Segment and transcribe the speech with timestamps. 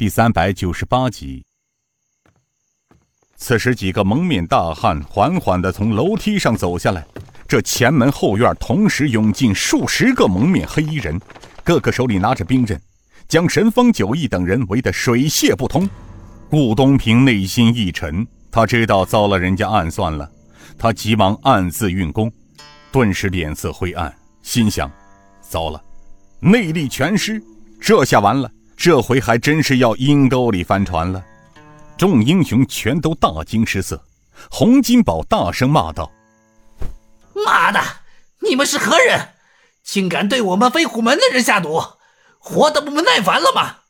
[0.00, 1.44] 第三百九十八集。
[3.36, 7.06] 此时，几个蒙面大汉缓缓的从楼梯上走下来。
[7.46, 11.20] 这前门后院同时涌进数十个蒙面黑衣人，
[11.62, 12.80] 个个手里拿着兵刃，
[13.28, 15.86] 将神风九义等人围得水泄不通。
[16.48, 20.26] 顾东平内心一沉，他知道遭了人家暗算了，
[20.78, 22.32] 他急忙暗自运功，
[22.90, 24.10] 顿时脸色灰暗，
[24.42, 24.90] 心想：
[25.42, 25.84] 糟了，
[26.40, 27.42] 内力全失，
[27.78, 28.50] 这下完了，
[28.80, 31.22] 这回还真是要阴沟里翻船了。
[31.98, 34.02] 众英雄全都大惊失色，
[34.50, 36.10] 洪金宝大声骂道。
[37.44, 37.78] 妈的！
[38.38, 39.34] 你们是何人？
[39.82, 41.78] 竟敢对我们飞虎门的人下毒，
[42.38, 43.80] 活得不耐烦了吗？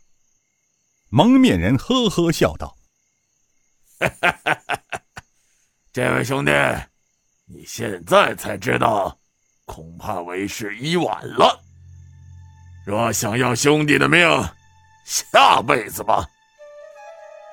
[1.08, 2.76] 蒙面人呵呵笑道
[5.94, 6.50] ：“这位兄弟，
[7.46, 9.20] 你现在才知道，
[9.66, 11.60] 恐怕为时已晚了。
[12.84, 14.28] 若想要兄弟的命，
[15.04, 16.24] 下辈子吧。”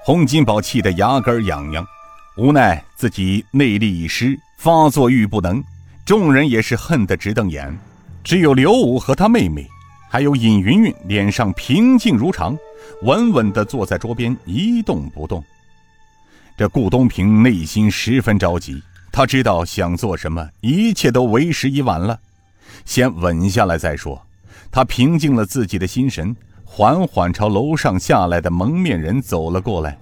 [0.04, 1.86] 洪金宝气得牙根痒痒，
[2.38, 5.64] 无奈自己内力已失，发作欲不能。
[6.06, 7.78] 众人也是恨得直瞪眼，
[8.24, 9.68] 只有刘武和他妹妹，
[10.10, 12.58] 还有尹云云，脸上平静如常，
[13.02, 15.44] 稳稳地坐在桌边一动不动。
[16.58, 22.18] 这顾东平内心十分着急，他知道想做什么，一切都为时已晚了，
[22.86, 24.26] 先稳下来再说。
[24.72, 26.34] 他平静了自己的心神，
[26.78, 29.98] 缓缓朝楼上下来的蒙面人走了过来。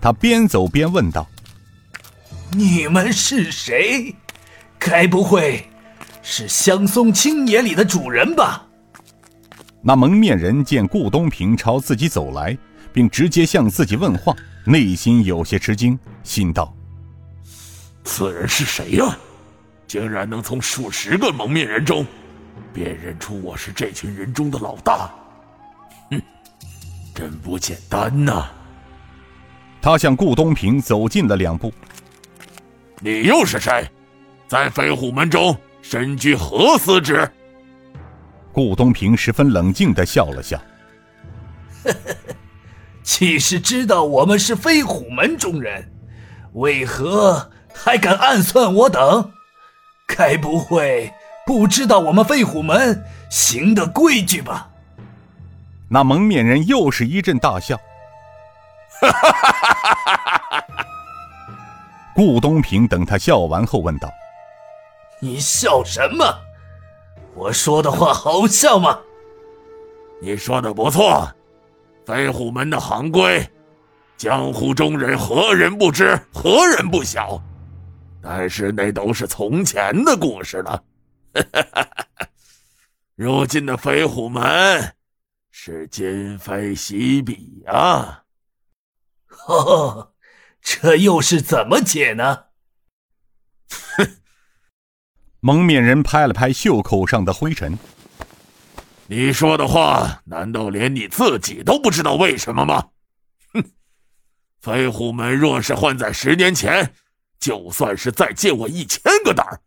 [0.00, 1.28] 他边走边问道
[2.50, 4.16] ：“你们是谁？”
[4.80, 5.68] 该不会
[6.22, 8.66] 是香松青野里的主人吧？
[9.82, 12.56] 那蒙面人见顾东平朝自己走来，
[12.90, 16.74] 并直接向自己问话，内心有些吃惊，心道
[18.02, 19.14] ：“此人是谁呀？
[19.86, 22.06] 竟然能从数十个蒙面人中
[22.72, 25.10] 辨认出我是这群人中的老大？
[27.24, 28.50] 哼，真不简单呐！”
[29.80, 31.72] 他向顾东平走近了两步
[33.00, 33.86] ：“你又是谁？”
[34.46, 37.28] 在飞虎门中身居何司职？
[38.52, 40.58] 顾东平十分冷静的笑了笑，
[41.82, 42.16] 呵呵，
[43.02, 45.90] 既是知道我们是飞虎门中人，
[46.52, 49.30] 为何还敢暗算我等？
[50.06, 51.12] 该不会
[51.46, 54.70] 不知道我们飞虎门行的规矩吧？
[55.94, 57.76] 那蒙面人又是一阵大笑，
[59.00, 60.86] 哈哈哈哈哈哈！
[62.16, 64.10] 顾东平等他笑完后问道。
[65.20, 66.26] 你笑什么？
[67.36, 68.98] 我说的话好笑吗？
[70.20, 71.32] 你说的不错，
[72.04, 73.48] 飞虎门的行规，
[74.16, 77.40] 江湖中人何人不知，何人不晓？
[78.20, 80.82] 但是那都是从前的故事了。
[83.14, 84.93] 如今的飞虎门
[85.66, 88.24] 是今非昔比啊！
[89.48, 90.12] 哦，
[90.60, 92.44] 这又是怎么解呢？
[93.96, 94.16] 哼。
[95.40, 97.78] 蒙面人拍了拍袖口上的灰尘。
[99.06, 102.90] 你说的话，难道连你自己都不知道为什么吗？
[103.54, 103.64] 哼！
[104.60, 106.92] 飞虎门若是换在十年前，
[107.38, 109.62] 就算是再借我一千个胆儿，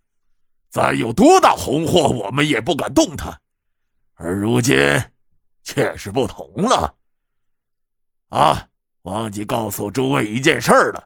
[0.70, 3.42] 再有多大红祸，我们也不敢动他。
[4.14, 4.78] 而如今，
[5.68, 6.96] 却是不同了。
[8.30, 8.70] 啊，
[9.02, 11.04] 忘记告诉诸位一件事了，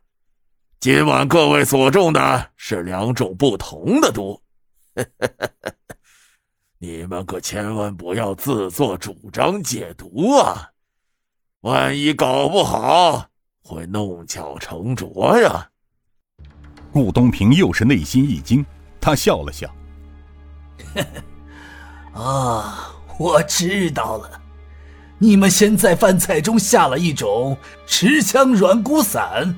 [0.80, 4.40] 今晚各位所中的是两种不同的毒。
[6.78, 10.70] 你们可千万不要自作主张解毒啊！
[11.62, 13.28] 万一搞不好，
[13.64, 15.68] 会弄巧成拙呀。
[16.92, 18.64] 顾东平又是内心一惊，
[19.00, 19.68] 他笑了笑
[22.14, 24.41] ：“啊，我知道了，
[25.24, 27.56] 你们先在饭菜中下了一种
[27.86, 29.56] 持香软骨散，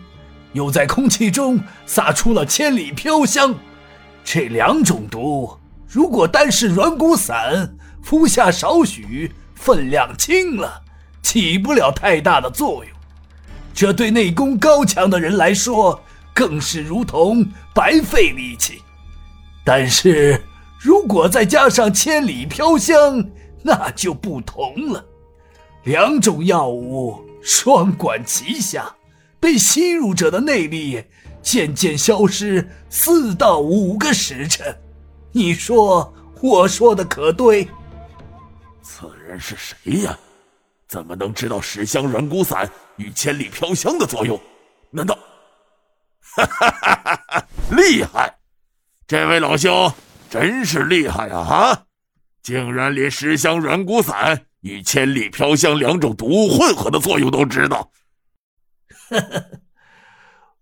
[0.51, 3.55] 又在空气中撒出了千里飘香。”
[4.25, 5.57] 这两种毒，
[5.87, 10.81] 如果单是软骨散，服下少许，分量轻了，
[11.21, 12.93] 起不了太大的作用。
[13.73, 16.03] 这对内功高强的人来说，
[16.33, 18.81] 更是如同白费力气。
[19.63, 20.43] 但是
[20.77, 23.25] 如果再加上千里飘香，
[23.61, 25.05] 那就不同了。
[25.83, 28.95] 两种药物双管齐下，
[29.39, 31.03] 被吸入者的内力。
[31.41, 34.73] 渐渐消失四到五个时辰，
[35.33, 37.67] 你说我说的可对？
[38.81, 40.17] 此人是谁呀？
[40.87, 44.39] 怎么能知道十香软骨散与千里飘香的作用？
[44.89, 45.19] 难道？
[46.21, 47.47] 哈哈哈哈哈！
[47.71, 48.37] 厉害！
[49.05, 49.91] 这位老兄
[50.29, 51.39] 真是厉害啊！
[51.39, 51.83] 啊，
[52.41, 57.91] 竟然连十香软骨散与千里飘香两种毒物混合的作用都知道。
[59.09, 59.45] 呵呵，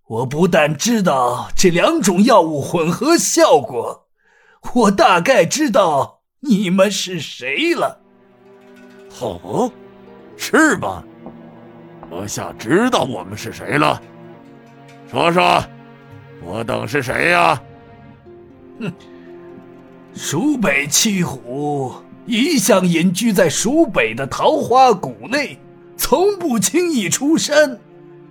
[0.07, 4.09] 我不但知道这两种药物混合效果，
[4.73, 8.01] 我大概知道你们是谁了。
[9.19, 9.71] 哦，
[10.35, 11.03] 是吗？
[12.09, 14.01] 阁下知道我们是谁了？
[15.09, 15.63] 说说，
[16.43, 17.61] 我等是谁呀？
[18.79, 18.91] 哼，
[20.13, 21.93] 蜀北七虎
[22.25, 25.57] 一向隐居在蜀北的桃花谷内，
[25.97, 27.79] 从不轻易出山。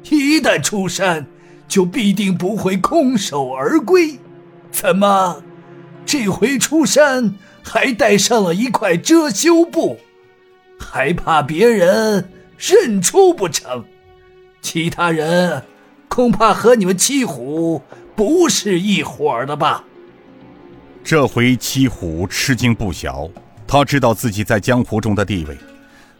[0.05, 1.27] 一旦出山，
[1.69, 4.19] 就必定不会空手而归。
[4.71, 5.43] 怎么，
[6.07, 9.99] 这回出山还带上了一块遮羞布？
[10.79, 13.85] 还怕别人认出不成？
[14.63, 15.63] 其他人
[16.09, 17.83] 恐怕和你们七虎
[18.15, 19.85] 不是一伙的吧？
[21.03, 23.29] 这回七虎吃惊不小，
[23.72, 25.56] 他知道自己在江湖中的地位。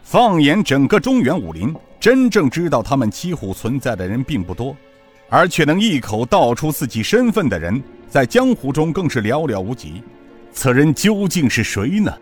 [0.05, 4.77] 放眼整个中原武林，真正知道他们七虎存在的人并不多，
[5.29, 10.01] 而却能一口道出自己身份的人，在江湖中更是寥寥无几。
[10.53, 12.17] 此人究竟是谁呢？